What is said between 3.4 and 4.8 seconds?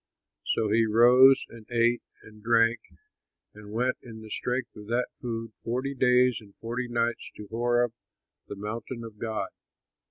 and went in the strength